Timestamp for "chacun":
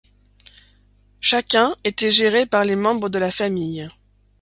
1.19-1.75